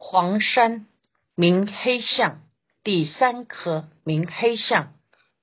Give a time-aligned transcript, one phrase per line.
[0.00, 0.86] 黄山
[1.34, 2.40] 名黑象，
[2.84, 4.94] 第三颗名黑象，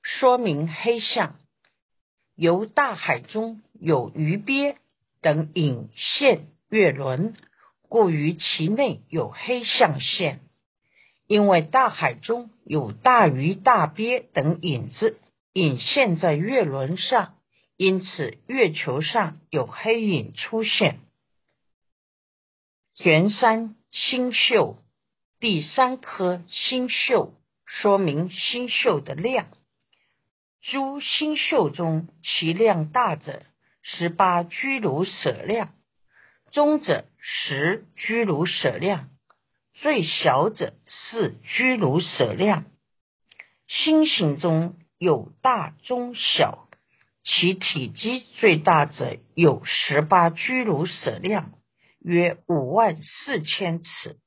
[0.01, 1.35] 说明黑象
[2.35, 4.77] 由大海中有鱼鳖
[5.21, 7.35] 等引线月轮，
[7.89, 10.39] 故于其内有黑象现。
[11.27, 15.19] 因为大海中有大鱼大鳖等影子
[15.51, 17.35] 引现在月轮上，
[17.75, 21.01] 因此月球上有黑影出现。
[22.93, 24.79] 玄山星宿
[25.39, 27.33] 第三颗星宿，
[27.65, 29.47] 说明星宿的量。
[30.61, 33.43] 诸星宿中，其量大者
[33.81, 35.73] 十八居卢舍量，
[36.51, 39.11] 中者十居卢舍量，
[39.73, 42.65] 最小者四居卢舍量。
[43.65, 46.67] 星形中有大中小，
[47.23, 51.53] 其体积最大者有十八居卢舍量。
[52.05, 54.19] 约五万四千尺，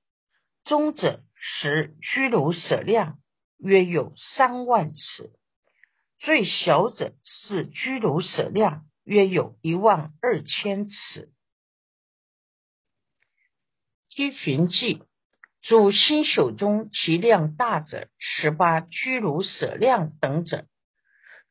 [0.64, 3.20] 中者十居卢舍量，
[3.56, 5.30] 约有三万尺；
[6.18, 11.30] 最小者是居卢舍量，约有一万二千尺。
[14.08, 15.04] 七旬记，
[15.62, 20.66] 主星宿中其量大者十八居卢舍量等者，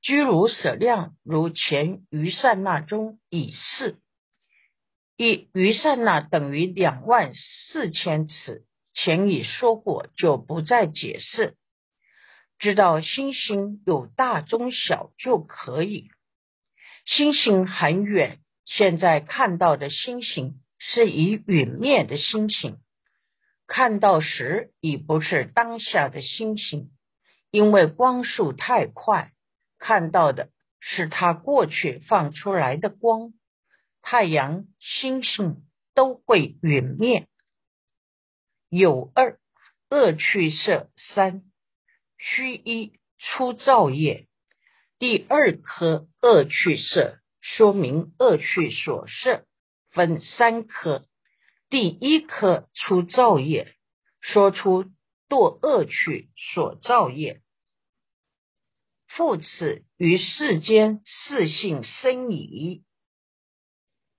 [0.01, 4.01] 居卢舍量如前余善那中以示。
[5.17, 11.55] 一余善那等于两万四千尺，前已说过，就不再解释。
[12.59, 16.11] 知道星星有大中小就可以。
[17.07, 22.77] 星星很远，现在看到的星星是以陨灭的星星，
[23.65, 26.91] 看到时已不是当下的星星，
[27.49, 29.31] 因为光速太快，
[29.79, 33.33] 看到的是它过去放出来的光。
[34.09, 37.27] 太阳、星星都会陨灭。
[38.69, 39.37] 有二
[39.89, 41.43] 恶趣色三
[42.17, 44.29] 虚一出造业。
[44.97, 49.45] 第二颗恶趣色，说明恶趣所摄
[49.91, 51.05] 分三颗。
[51.69, 53.75] 第一颗出造业，
[54.21, 54.85] 说出
[55.27, 57.41] 堕恶趣所造业。
[59.05, 62.85] 复此于世间四性生矣。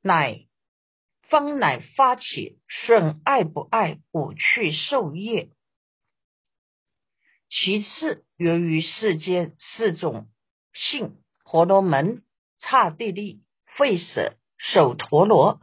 [0.09, 0.47] 乃
[1.29, 5.51] 方乃发起顺爱不爱五趣受业。
[7.51, 10.31] 其次，由于世间四种
[10.73, 12.23] 性婆罗门、
[12.59, 13.43] 刹帝利、
[13.77, 15.61] 吠舍、首陀罗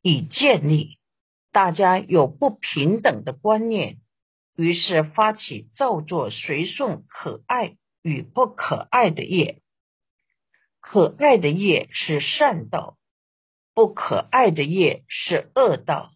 [0.00, 1.00] 已建立，
[1.50, 3.98] 大家有不平等的观念，
[4.54, 9.60] 于是发起造作随顺可爱与不可爱的业。
[10.78, 12.96] 可爱的业是善道。
[13.76, 16.14] 不可爱的业是恶道，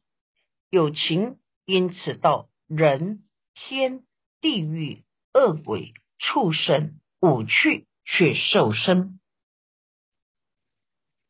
[0.71, 4.03] 有情因此到人天
[4.41, 5.05] 地狱
[5.35, 9.21] 恶鬼畜生五趣去受生。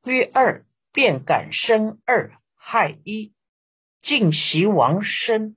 [0.04, 3.34] 约二便感生二害一
[4.00, 5.56] 尽习亡生。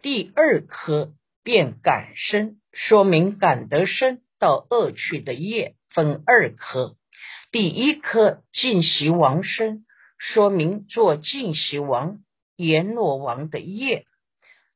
[0.00, 5.76] 第二颗便感生，说明感得生到恶趣的业。
[5.94, 6.96] 分二颗，
[7.52, 9.86] 第一颗净习王生，
[10.18, 12.18] 说明做净习王
[12.56, 14.04] 阎罗王的业。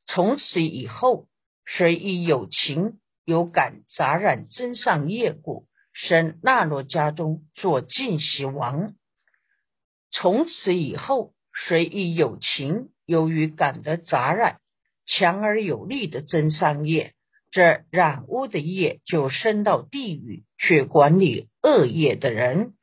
[0.06, 1.26] 从此以后，
[1.64, 8.94] 谁亦有情有感杂染真上业故，生那罗家中做净习王。
[10.12, 14.60] 从此以后，谁亦有情由于感得杂染
[15.04, 17.12] 强而有力的真上业。
[17.50, 22.74] 这染污的业就升到地狱去管理恶业的人。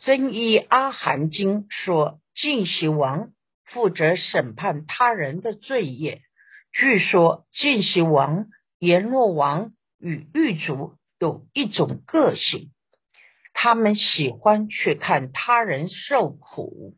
[0.00, 3.30] 真一阿含经说，净习王
[3.64, 6.22] 负责审判他人的罪业。
[6.72, 8.46] 据说净习王
[8.78, 12.70] 阎罗王与狱卒有一种个性，
[13.52, 16.94] 他们喜欢去看他人受苦。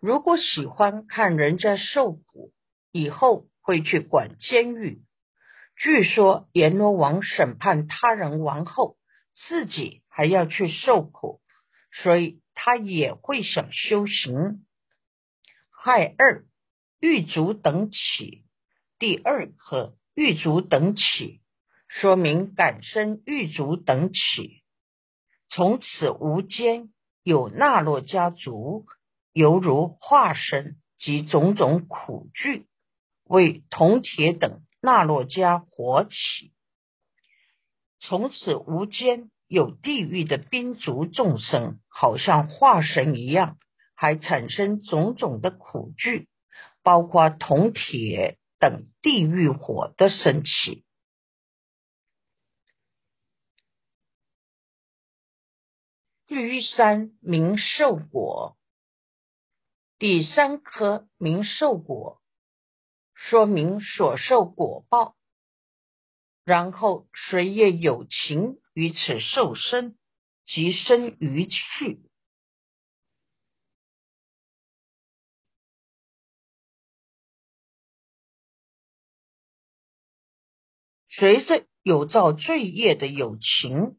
[0.00, 2.52] 如果喜欢看人家受苦，
[2.92, 5.02] 以后会去管监狱。
[5.82, 8.98] 据说阎罗王审判他人王后，
[9.32, 11.40] 自己还要去受苦，
[11.90, 14.66] 所以他也会想修行。
[15.70, 16.44] 害二
[17.00, 18.44] 狱卒等起，
[18.98, 21.40] 第二课狱卒等起，
[21.88, 24.62] 说明感生狱卒等起，
[25.48, 26.92] 从此无间
[27.22, 28.84] 有那洛家族，
[29.32, 32.66] 犹如化身及种种苦具，
[33.24, 34.60] 为铜铁等。
[34.80, 36.52] 那洛迦火起，
[38.00, 43.58] 从此无间有地狱的兵卒众生，好像化神一样，
[43.94, 46.28] 还产生种种的苦惧，
[46.82, 50.84] 包括铜铁等地狱火的升起。
[56.26, 58.56] 地狱三明寿果，
[59.98, 62.19] 第三颗明寿果，
[63.20, 65.14] 说明所受果报。
[66.42, 69.96] 然后谁也有情于此受生，
[70.46, 72.00] 即生于去。
[81.08, 83.98] 随着有造罪业的有情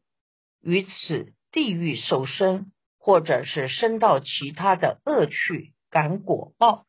[0.60, 6.86] 于此地狱受生，或者是生到其他的恶趣感果报。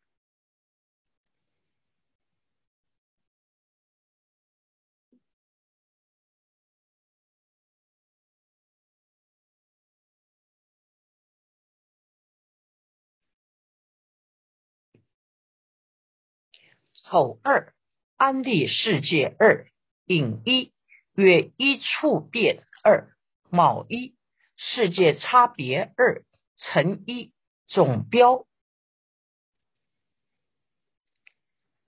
[17.03, 17.73] 丑二
[18.17, 19.67] 安利世界二。
[20.05, 20.73] 引一
[21.15, 23.15] 曰一处变二
[23.49, 24.15] 卯一
[24.57, 26.23] 世界差别二
[26.57, 27.31] 乘一
[27.67, 28.45] 总标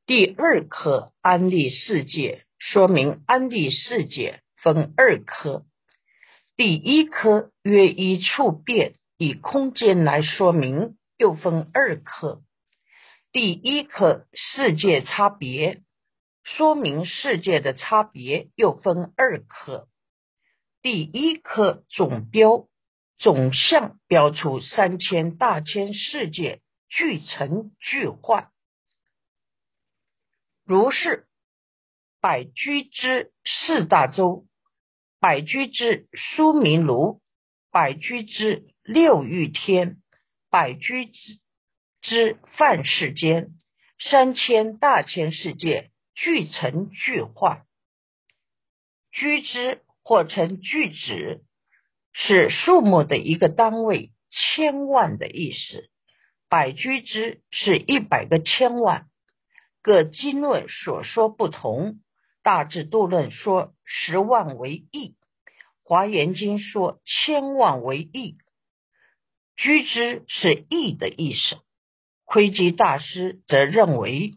[0.06, 5.66] 第二颗安利世界，说明安利世界分二颗。
[6.56, 12.42] 第一颗约一处变，以空间来说明，又分二颗。
[13.36, 15.84] 第一颗世界差别。
[16.46, 19.90] 说明世界的差别又分二颗，
[20.82, 22.70] 第一颗总标
[23.18, 28.52] 总相标出三千大千世界俱成聚坏，
[30.64, 31.28] 如是
[32.22, 34.46] 百居之四大洲，
[35.20, 37.20] 百居之苏明炉，
[37.70, 40.02] 百居之六欲天，
[40.50, 41.40] 百居之
[42.08, 43.50] 之梵世间，
[44.00, 45.92] 三千大千世界。
[46.18, 47.66] 聚成聚化，
[49.12, 51.44] 居之或称聚止，
[52.14, 55.90] 是数目的一个单位，千万的意思。
[56.48, 59.08] 百居之是一百个千万。
[59.82, 62.00] 各经论所说不同，
[62.44, 65.18] 大智度论说十万为亿，
[65.84, 68.38] 华严经说千万为亿。
[69.58, 71.58] 居之是亿的意思。
[72.26, 74.34] 窥基大师则认为。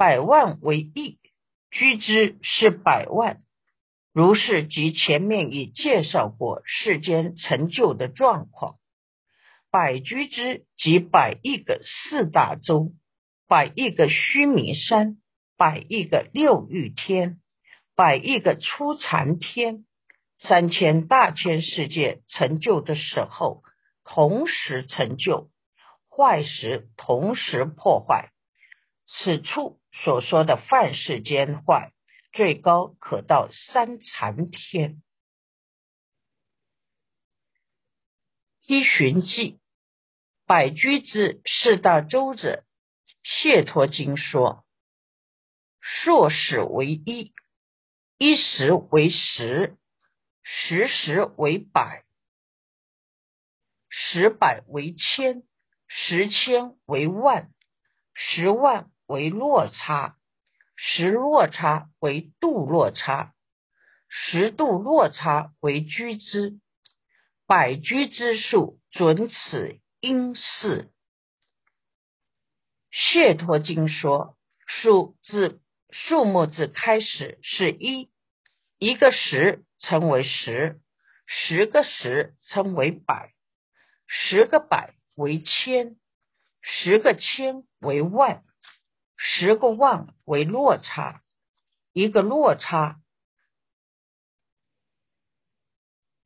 [0.00, 1.18] 百万为亿，
[1.72, 3.40] 居之是百万。
[4.12, 8.76] 如是即前面已介绍过世间成就的状况。
[9.72, 12.92] 百居之即百亿个四大洲，
[13.48, 15.16] 百亿个须弥山，
[15.56, 17.40] 百亿个六欲天，
[17.96, 19.84] 百亿个初禅天，
[20.38, 23.64] 三千大千世界成就的时候，
[24.04, 25.50] 同时成就；
[26.18, 28.32] 坏时同时破坏。
[29.06, 29.80] 此处。
[29.90, 31.92] 所说的犯世间坏，
[32.30, 35.02] 最高可到三禅天。
[38.66, 39.58] 一寻记
[40.46, 42.64] 百居之四大洲者，
[43.24, 44.64] 谢陀经说：
[45.80, 47.32] 硕始为一，
[48.18, 49.76] 一时为十，
[50.42, 52.04] 十时为百，
[53.88, 55.47] 十百为千，
[55.88, 57.50] 十千为万，
[58.14, 58.90] 十万。
[59.08, 60.18] 为落差，
[60.76, 63.32] 十落差为度落差，
[64.10, 66.60] 十度落差为居之，
[67.46, 70.92] 百居之数准此因事。
[72.90, 78.10] 谢陀经说，数字数目字开始是一，
[78.76, 80.82] 一个十称为十，
[81.26, 83.32] 十个十称为百，
[84.06, 85.96] 十个百为千，
[86.62, 88.44] 十个千为万。
[89.20, 91.24] 十个万为落差，
[91.92, 93.00] 一个落差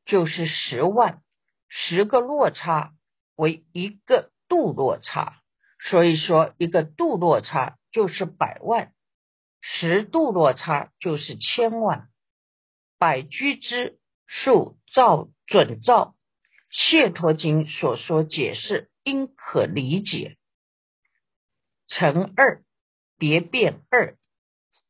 [0.05, 1.23] 就是十万，
[1.71, 2.93] 十个落差
[3.35, 5.41] 为一个度落差，
[5.81, 8.93] 所以说一个度落差就是百万，
[9.63, 12.11] 十度落差就是千万。
[12.99, 16.15] 百居之数照准照，
[16.73, 20.37] 谢陀经所说解释应可理解，
[21.87, 22.65] 乘二。
[23.19, 24.17] 别变二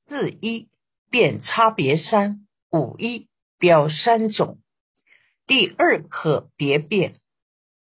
[0.09, 0.71] 四一
[1.11, 4.59] 变差别三五一标三种，
[5.47, 7.21] 第二颗别变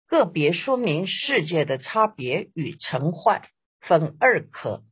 [0.06, 3.50] 个别说明世界的差别与成坏
[3.80, 4.84] 分二科，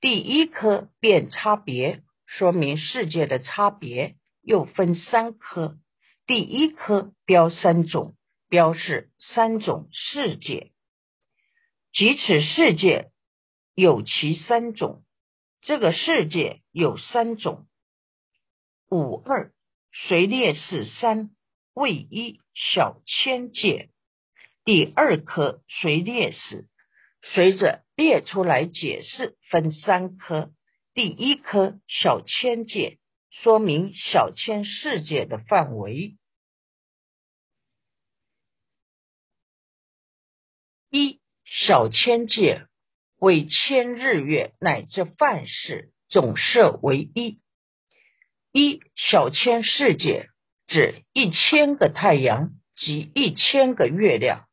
[0.00, 5.76] 第一科变差别说明世界的差别又分三科，
[6.26, 8.16] 第一科标三种，
[8.48, 10.72] 标示三种世界。
[11.92, 13.10] 即此世界
[13.74, 15.04] 有其三种，
[15.62, 17.66] 这个世界有三种。
[18.90, 19.52] 五二
[19.92, 21.30] 随列是三
[21.72, 23.90] 位一小千界，
[24.64, 26.68] 第二颗随列是
[27.22, 30.52] 随着列出来解释，分三颗。
[30.94, 32.98] 第一颗小千界，
[33.30, 36.17] 说明小千世界的范围。
[40.90, 42.66] 一小千界
[43.18, 47.40] 为千日月乃至万事总设为一。
[48.52, 50.28] 一小千世界
[50.66, 54.48] 指一千个太阳及一千个月亮，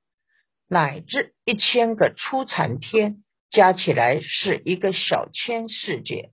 [0.67, 6.31] 乃至一千个初禅天，加起来是一个小千世界。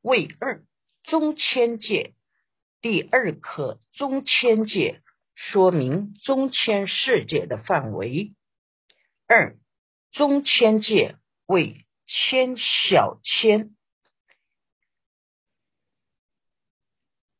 [0.00, 0.64] 为二
[1.02, 2.14] 中千界，
[2.80, 5.02] 第二颗中千界，
[5.34, 8.32] 说明中千世界的范围。
[9.28, 9.58] 二
[10.12, 11.16] 中千界
[11.46, 13.74] 为千小千，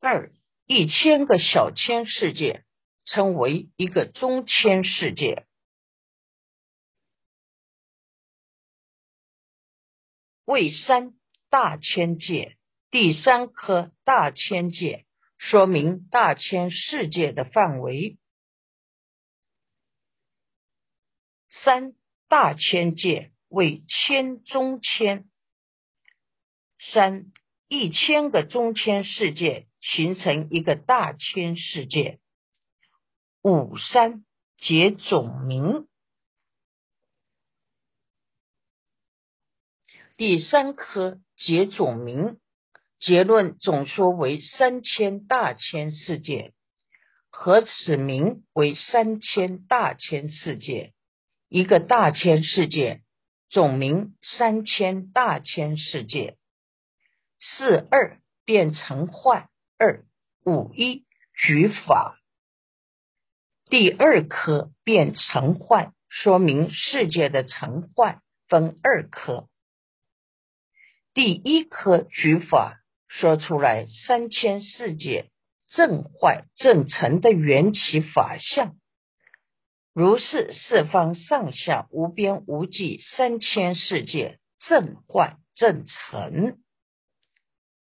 [0.00, 0.32] 二
[0.66, 2.64] 一千个小千世界
[3.04, 5.46] 称为一个中千世界，
[10.44, 11.14] 为三
[11.48, 12.58] 大千界，
[12.90, 15.06] 第三颗大千界
[15.38, 18.18] 说明大千世界的范围。
[21.64, 21.94] 三
[22.28, 25.28] 大千界为千中千，
[26.78, 27.32] 三
[27.68, 32.20] 一千个中千世界形成一个大千世界。
[33.42, 34.24] 五三
[34.58, 35.86] 结总名，
[40.16, 42.40] 第三颗结总名，
[42.98, 46.54] 结论总说为三千大千世界，
[47.30, 50.92] 合此名为三千大千世界。
[51.48, 53.02] 一个大千世界，
[53.50, 56.36] 总名三千大千世界。
[57.38, 59.48] 四二变成幻
[59.78, 60.04] 二
[60.44, 62.18] 五一举法，
[63.66, 69.48] 第二颗变成幻，说明世界的成幻分二颗。
[71.14, 75.30] 第一颗举法说出来三千世界
[75.68, 78.76] 正坏正成的缘起法相。
[79.98, 86.58] 如是四方上下无边无际三千世界正坏正成，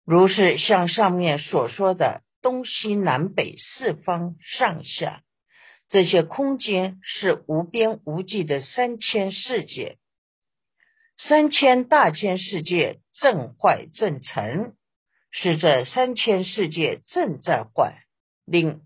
[0.04, 5.22] 如是像上面所说的东西南北四方上下
[5.88, 9.96] 这些空间是无边无际的三千世界，
[11.16, 14.74] 三千大千世界正坏正成，
[15.30, 18.02] 是这三千世界正在坏，
[18.44, 18.80] 令。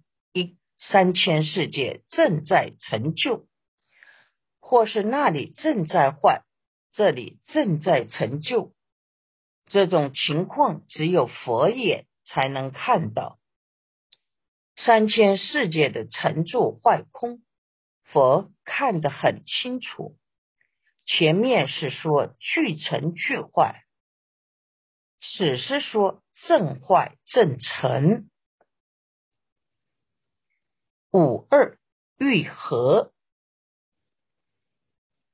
[0.79, 3.47] 三千世界正在成就，
[4.61, 6.43] 或是那里正在坏，
[6.93, 8.75] 这里正在成就。
[9.67, 13.39] 这种情况只有佛眼才能看到。
[14.77, 17.43] 三千世界的成住坏空，
[18.05, 20.17] 佛看得很清楚。
[21.07, 23.85] 前面是说俱成俱坏，
[25.21, 28.29] 此是说正坏正成。
[31.17, 31.79] 五二
[32.19, 33.11] 愈合，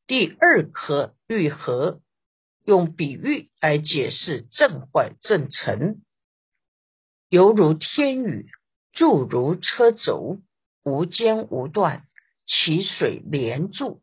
[0.06, 2.00] 第二颗愈合，
[2.64, 6.00] 用比喻来解释正坏正成，
[7.28, 8.48] 犹如天雨，
[8.92, 10.38] 注如车轴，
[10.84, 12.04] 无间无断，
[12.46, 14.02] 其水连注，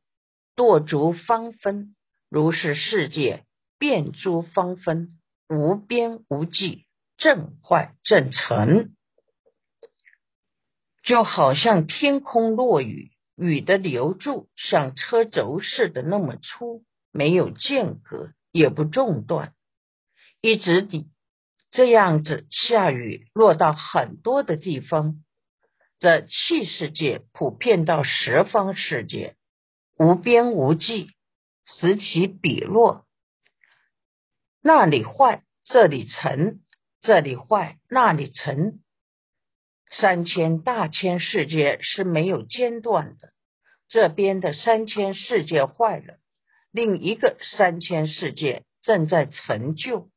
[0.57, 1.95] 堕足方分，
[2.27, 3.45] 如是世界
[3.77, 5.17] 变诸方分，
[5.47, 8.97] 无边无际，正坏正成。
[11.09, 19.55] 就好像天空落雨，雨的流柱像车轴似的那么粗，没有间隔，也不中断，
[20.39, 21.09] 一直地
[21.71, 25.15] 这样子下雨，落到很多的地方。
[25.97, 29.35] 这气世界普遍到十方世界，
[29.97, 31.09] 无边无际，
[31.65, 33.07] 此起彼落，
[34.61, 36.59] 那里坏，这里沉；
[37.01, 38.83] 这里坏，那里沉。
[39.91, 43.33] 三千大千世界是没有间断的，
[43.87, 46.19] 这边的三千世界坏了，
[46.71, 50.09] 另一个三千世界正在成就。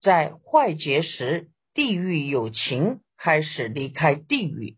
[0.00, 4.76] 在坏劫时，地狱有情开始离开地狱，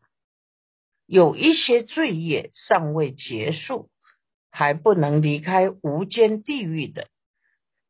[1.07, 3.91] 有一些罪业尚未结束，
[4.51, 7.09] 还不能离开无间地狱的，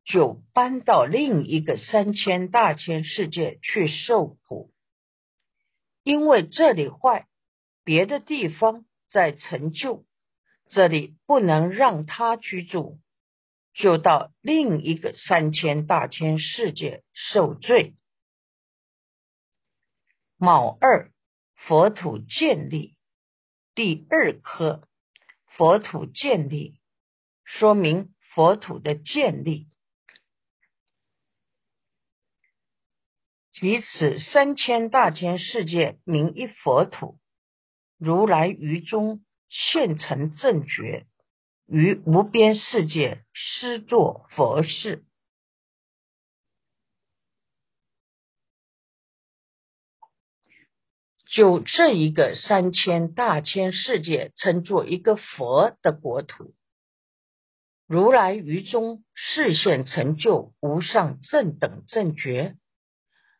[0.05, 4.74] 就搬到另一个三千大千世界去受苦。
[6.05, 7.27] 因为这里坏，
[7.83, 10.05] 别的地方在成就，
[10.69, 13.01] 这里不能让他居住，
[13.73, 17.97] 就到另一个三千大千世界受罪。
[20.37, 21.11] 卯二
[21.55, 22.97] 佛土建立，
[23.75, 24.87] 第二颗
[25.57, 26.79] 佛土建立，
[27.45, 29.69] 说明佛土的建立。
[33.55, 37.21] 即此三千大千世界名一佛土，
[37.99, 41.07] 如来于中现成正觉，
[41.69, 45.05] 于无边世界施作佛事。
[51.27, 56.57] 就这一个三千大千世界，称作一个佛的国土。
[57.87, 62.57] 如来于中视现成就无上正等正觉。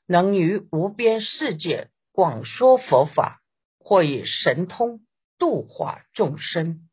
[0.07, 3.43] 能于无边世界广说佛法，
[3.79, 5.07] 或以神通
[5.39, 6.89] 度化众生。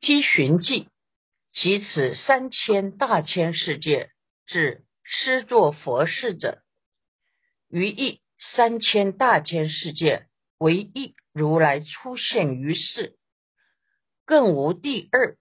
[0.00, 0.88] 积寻记，
[1.52, 4.10] 其此三千大千世界，
[4.46, 6.62] 指施作佛事者，
[7.68, 10.28] 于一三千大千世界
[10.58, 13.18] 为一如来出现于世，
[14.26, 15.38] 更无第二。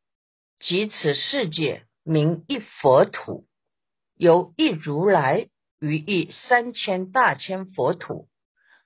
[0.66, 3.46] 即此世界名一佛土，
[4.16, 8.30] 由一如来于一三千大千佛土，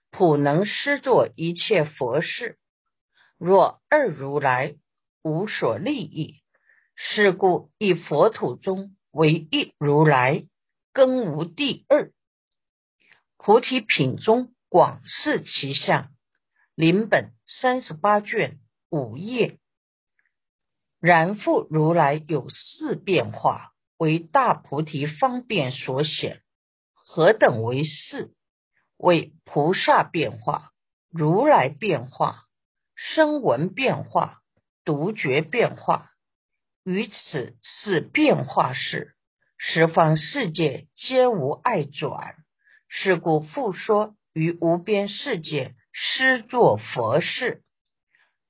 [0.10, 2.58] 普能施作一切佛事。
[3.38, 4.76] 若二如来
[5.22, 6.42] 无所利益，
[6.96, 10.48] 是故一佛土中为一如来，
[10.94, 12.12] 更无第二。
[13.38, 16.10] 菩提品中广示其相，
[16.74, 18.58] 临本三十八卷
[18.90, 19.60] 五页。
[21.08, 26.42] 然复如来有四变化，为大菩提方便所显。
[26.94, 28.34] 何等为四？
[28.98, 30.72] 为菩萨变化、
[31.10, 32.44] 如来变化、
[32.94, 34.42] 声闻变化、
[34.84, 36.12] 独觉变化。
[36.84, 39.14] 于此四变化事，
[39.58, 42.36] 十方世界皆无碍转。
[42.90, 47.64] 是故复说于无边世界施作佛事，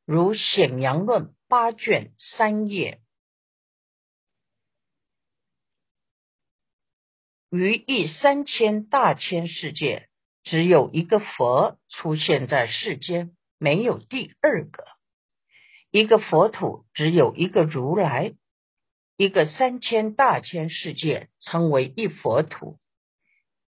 [0.07, 1.35] 如显阳论。
[1.49, 2.99] 八卷三页，
[7.49, 10.09] 于一三千大千世界，
[10.43, 14.83] 只有一个佛出现在世间，没有第二个。
[15.89, 18.35] 一个佛土只有一个如来，
[19.15, 22.77] 一个三千大千世界称为一佛土。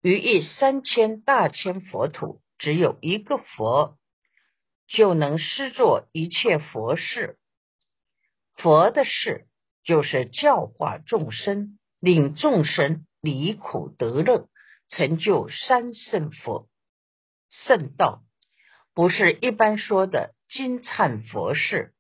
[0.02, 4.00] 于一三千大千佛土，只有一个佛，
[4.88, 7.38] 就能施作一切佛事。
[8.58, 9.46] 佛的事
[9.84, 14.50] 就是教化众生，令众生离苦得乐，
[14.90, 16.68] 成就三圣佛
[17.50, 18.24] 圣道，
[18.96, 21.94] 不是一般说的金灿佛事。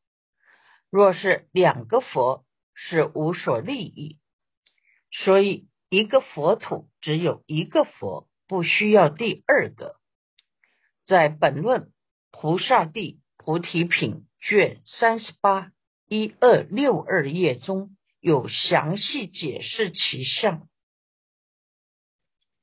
[0.90, 2.44] 若是两个佛，
[2.74, 4.18] 是无所利益。
[5.12, 9.96] 所以一个佛土只有一个佛，不需要第二个。
[11.06, 11.92] 在本论
[12.32, 15.72] 菩萨地菩提品卷三十八。
[16.10, 17.90] 一二六二页中
[18.22, 20.62] 有详细解释其相，《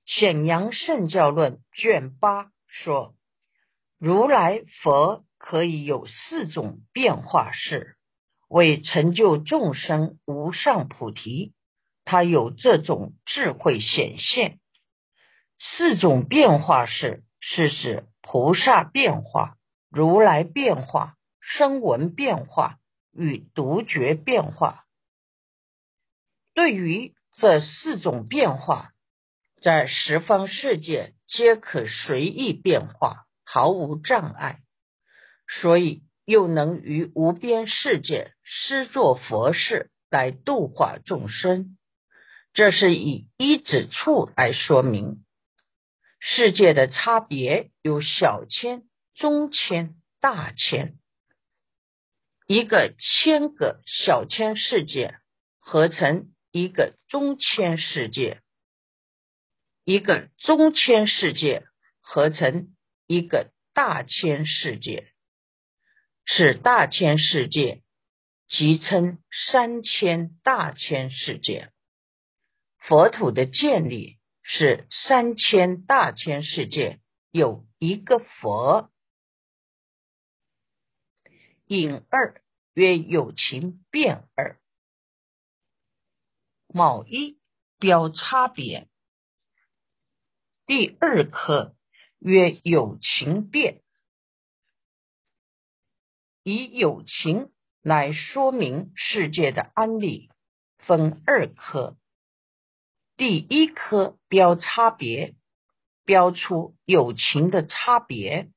[0.06, 3.14] 显阳圣教论》卷八说，
[3.98, 7.98] 如来佛可以有四种变化式，
[8.48, 11.52] 为成就众生无上菩提，
[12.06, 14.58] 他有这种智慧显现。
[15.58, 19.58] 四种变化式是指菩萨变化、
[19.90, 22.78] 如来变化、声闻变化。
[23.16, 24.84] 与独觉变化，
[26.54, 28.92] 对于这四种变化，
[29.62, 34.60] 在十方世界皆可随意变化，毫无障碍，
[35.48, 41.76] 所以又能于无边世界施作佛事来度化众生。
[42.52, 45.24] 这是以一指处来说明
[46.20, 50.98] 世界的差别，有小千、中千、大千。
[52.46, 55.18] 一个千个小千世界
[55.60, 58.42] 合成一个中千世界，
[59.84, 61.64] 一个中千世界
[62.00, 62.74] 合成
[63.06, 65.10] 一个大千世界。
[66.26, 67.82] 此大千世界
[68.46, 69.18] 即称
[69.50, 71.70] 三千大千世界。
[72.76, 78.90] 佛土的建立是三千大千世界有一个佛。
[81.66, 82.42] 引二
[82.74, 84.60] 曰有情变二，
[86.68, 87.38] 卯一
[87.78, 88.86] 标差别。
[90.66, 91.74] 第二科
[92.18, 93.82] 曰有情变，
[96.42, 97.50] 以有情
[97.80, 100.30] 来说明世界的安理，
[100.78, 101.96] 分二科。
[103.16, 105.34] 第一科标差别，
[106.04, 108.50] 标出有情的差别。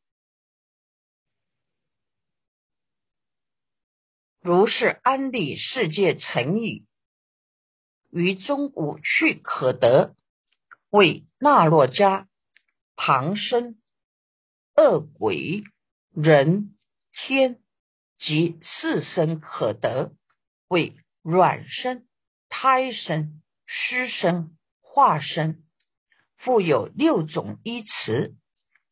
[4.48, 6.86] 如是安理世界成语，
[8.10, 10.16] 于中五趣可得，
[10.90, 12.28] 为那洛迦、
[12.96, 13.78] 旁生、
[14.74, 15.66] 恶鬼、
[16.16, 16.78] 人、
[17.12, 17.60] 天
[18.18, 20.14] 及四生可得，
[20.70, 22.08] 为卵生、
[22.48, 25.62] 胎生、湿生、化生，
[26.38, 28.34] 复有六种依词，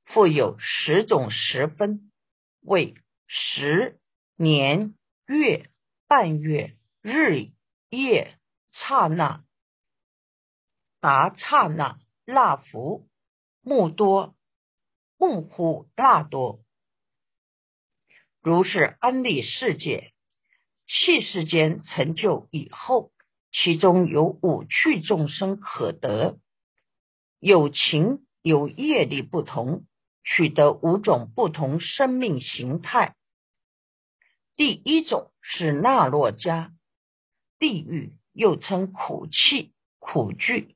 [0.03, 2.11] 复有十种十分，
[2.59, 3.97] 为十
[4.35, 4.95] 年。
[5.27, 5.69] 月、
[6.07, 7.49] 半月、日、
[7.89, 8.37] 夜、
[8.71, 9.43] 刹那、
[10.99, 13.07] 达刹那、那福、
[13.61, 14.35] 木多、
[15.17, 16.63] 木乎那多，
[18.41, 20.13] 如是安利世界，
[20.85, 23.11] 气世间成就以后，
[23.51, 26.37] 其中有五趣众生可得，
[27.39, 29.87] 有情有业力不同，
[30.23, 33.15] 取得五种不同生命形态。
[34.57, 36.71] 第一种是那洛迦
[37.59, 40.75] 地狱，又称苦气、苦聚，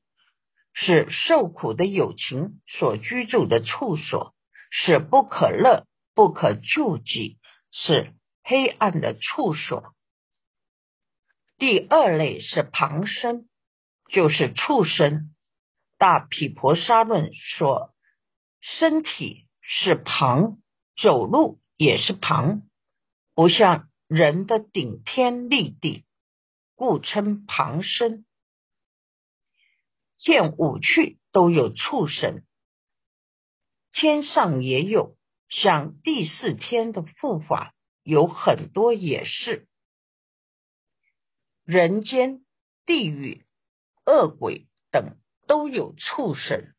[0.74, 4.34] 是受苦的有情所居住的处所，
[4.70, 7.38] 是不可乐、不可救济，
[7.70, 9.94] 是黑暗的处所。
[11.56, 13.48] 第二类是旁生，
[14.10, 15.34] 就是畜生。
[15.98, 17.94] 大毗婆沙论说，
[18.60, 20.58] 身体是旁，
[20.96, 22.62] 走路也是旁。
[23.40, 26.04] 不像人的顶天立地，
[26.74, 28.26] 故称旁生。
[30.18, 32.42] 见五趣都有畜生，
[33.92, 35.16] 天上也有，
[35.48, 39.66] 像第四天的护法有很多也是。
[41.64, 42.44] 人间、
[42.84, 43.46] 地狱、
[44.04, 46.74] 恶鬼等都有畜生，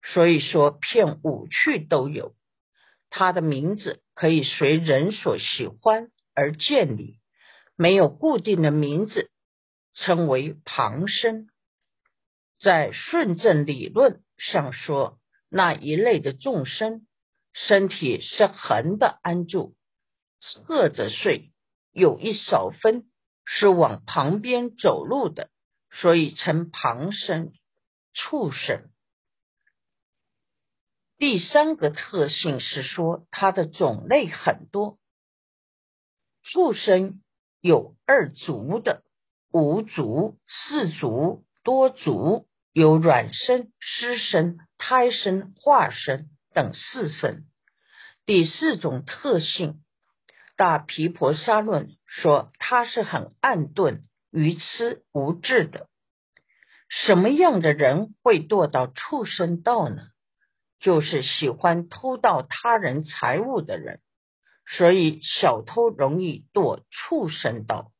[0.00, 2.36] 所以说骗五趣都有。
[3.10, 7.18] 他的名字可以随人所喜欢而建立，
[7.76, 9.30] 没有固定的名字，
[9.94, 11.48] 称为旁生。
[12.60, 17.06] 在顺正理论上说，那一类的众生
[17.52, 19.74] 身体是横的安住，
[20.40, 21.52] 侧着睡，
[21.92, 23.04] 有一少分
[23.44, 25.50] 是往旁边走路的，
[25.90, 27.52] 所以称旁生
[28.14, 28.90] 畜生。
[31.16, 34.98] 第三个特性是说，它的种类很多。
[36.42, 37.22] 畜生
[37.60, 39.04] 有二足的、
[39.52, 47.44] 五足、四足、多足，有卵生、湿生、胎生、化生等四生。
[48.26, 49.82] 第四种特性，
[50.56, 55.88] 大毗婆沙论说，它是很暗钝、愚痴、无智的。
[56.88, 60.08] 什么样的人会堕到畜生道呢？
[60.84, 64.02] 就是喜欢偷盗他人财物的人，
[64.66, 67.90] 所以小偷容易堕畜生道。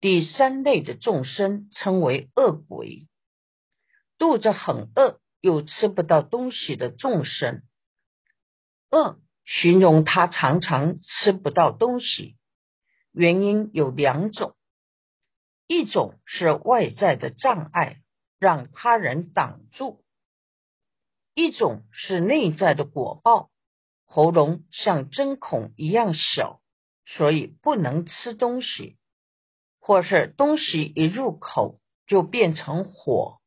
[0.00, 3.08] 第三类的众生称为恶鬼，
[4.16, 7.64] 肚子很饿又吃不到东西的众生。
[8.90, 12.36] 饿形容他常常吃不到东西，
[13.10, 14.54] 原因有两种：
[15.66, 18.02] 一种是外在的障碍，
[18.38, 20.03] 让他人挡住。
[21.34, 23.50] 一种是内在的果报，
[24.04, 26.60] 喉咙像针孔一样小，
[27.04, 28.96] 所以不能吃东西；
[29.80, 33.40] 或是东西一入口就变成火；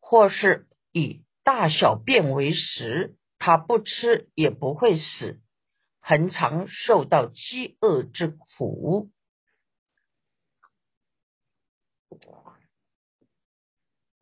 [0.00, 5.40] 或是以大小便为食，他不吃也不会死，
[6.00, 9.10] 很常受到饥饿之苦。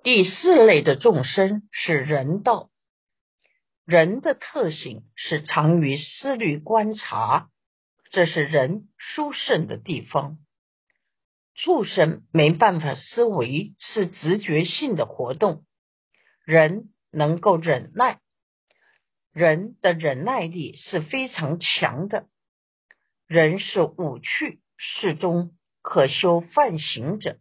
[0.06, 2.70] 第四类的众生是人道，
[3.84, 7.50] 人的特性是常于思虑观察，
[8.12, 10.38] 这是人殊胜的地方。
[11.56, 15.64] 畜生没办法思维，是直觉性的活动。
[16.44, 18.20] 人能够忍耐，
[19.32, 22.28] 人的忍耐力是非常强的。
[23.26, 27.40] 人是五趣适中可修犯行者，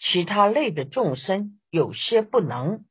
[0.00, 1.55] 其他类的众生。
[1.76, 2.86] 有些不能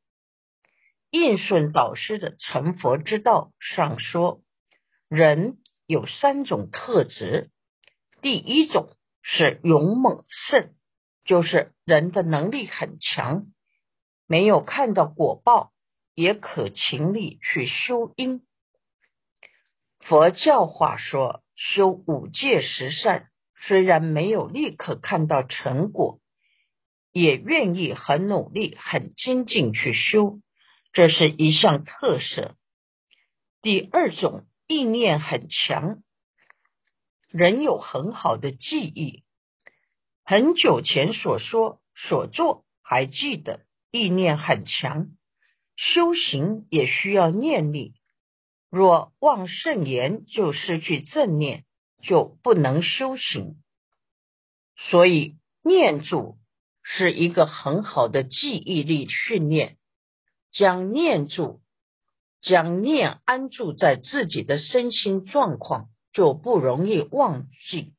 [1.09, 4.43] 应顺导师的成佛之道上说，
[5.09, 7.49] 人有三种特质。
[8.21, 10.75] 第一种是勇猛胜，
[11.23, 13.47] 就是人的能力很强，
[14.27, 15.73] 没有看到果报，
[16.13, 18.45] 也可勤力去修因。
[20.01, 23.31] 佛教话说，修五戒十善，
[23.65, 26.19] 虽然没有立刻看到成果，
[27.17, 30.41] 也愿意很努力、很精进去修，
[30.91, 32.57] 这是一项特色。
[33.61, 36.03] 第二种意念很强，
[37.31, 39.23] 人有很好的记忆，
[40.25, 45.07] 很久前所说所做还记得，意念很强。
[45.77, 47.93] 修行也需要念力，
[48.69, 51.63] 若忘圣言就失去正念，
[52.01, 53.55] 就不能修行。
[54.75, 56.37] 所以念住
[56.85, 59.77] 是一个很好的记忆力训练，
[60.51, 61.61] 将念住。
[62.41, 67.95] 将念安住在自己的身心状况，就不容易忘记。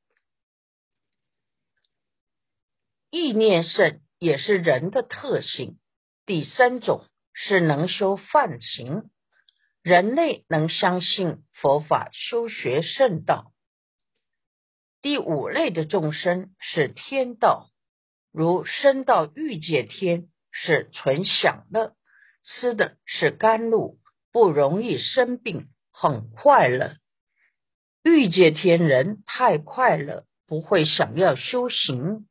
[3.11, 5.81] 意念胜也是人的特性。
[6.27, 9.11] 第三种是能修梵行，
[9.83, 13.51] 人类能相信佛法修学圣道。
[15.03, 17.69] 第五类的众生是天道，
[18.37, 21.95] 如生到欲界天是纯享乐，
[22.45, 23.99] 吃的是甘露。
[24.31, 26.97] 不容易生病，很快乐。
[28.03, 32.27] 欲界天人太快乐，不会想要修行；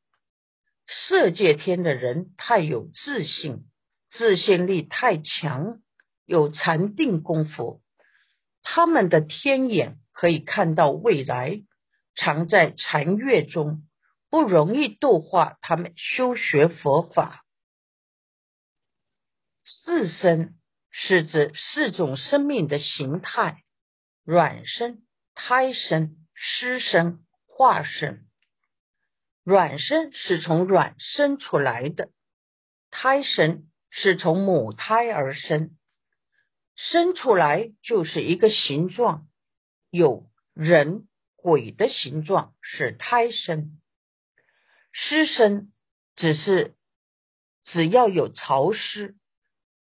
[0.87, 3.65] 色界天的人太有自信，
[4.11, 5.79] 自信力太强，
[6.27, 7.81] 有禅定功夫。
[8.61, 11.63] 他们的天眼可以看到未来，
[12.13, 13.81] 常在禅悦中，
[14.35, 17.45] 不容易度化他们修学佛法。
[19.63, 20.59] 四身。
[20.97, 23.63] 是指四种生命的形态：
[24.23, 28.25] 卵生、胎生、湿生、化生。
[29.43, 32.11] 卵生是从卵生出来的，
[32.91, 35.75] 胎生是从母胎而生，
[36.77, 39.27] 生出来就是一个形状，
[39.89, 43.81] 有人、鬼的形状是胎生。
[44.97, 45.73] 湿身
[46.15, 46.73] 只是
[47.65, 49.17] 只要有潮湿。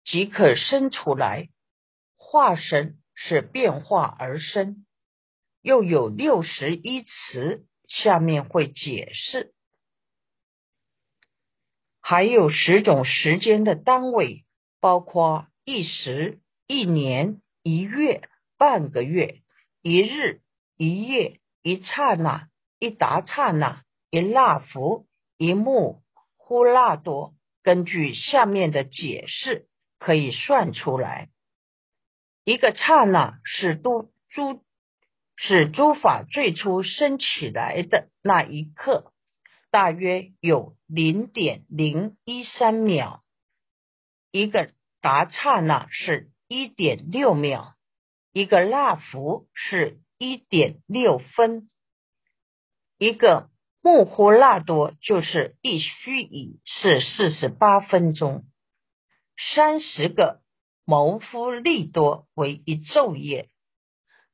[0.03, 1.51] 即可生出来，
[2.16, 4.87] 化身是变化而生，
[5.61, 9.53] 又有六十一词，下面会解释。
[12.01, 14.44] 还有十种时间的单位，
[14.81, 18.23] 包括一时、一年、一月、
[18.57, 19.42] 半个月、
[19.83, 20.40] 一日、
[20.77, 25.07] 一夜、一刹那、一达刹那、一那伏、
[25.38, 26.03] 一目、
[26.37, 27.35] 呼那多。
[27.62, 29.66] 根据下面的解释。
[30.03, 31.29] 可以算出来，
[32.44, 34.64] 一个刹那是都诸
[35.37, 39.12] 是诸法最初生起来的那一刻，
[39.70, 43.20] 大约有零点零一三秒；
[44.31, 47.75] 一个达刹那是一点六秒；
[48.33, 51.68] 一个那伏是一点六分；
[52.96, 53.49] 一个
[53.82, 58.44] 穆呼那多就是一须臾是四十八分钟。
[59.54, 60.42] 三十个
[60.84, 63.48] 谋夫利多为一昼夜，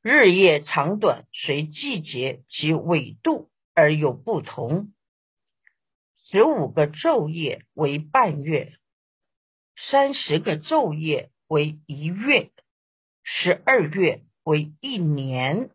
[0.02, 4.92] 日夜长短随季节及纬度而有不同。
[6.24, 8.72] 十五个昼夜为半月，
[9.76, 12.50] 三十个昼夜为一月，
[13.22, 15.70] 十二月为一年。